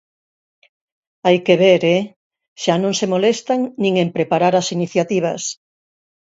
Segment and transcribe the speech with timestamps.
[1.25, 2.01] ¡Hai que ver, eh!:
[2.61, 5.41] xa non se molestan nin en preparar as iniciativas.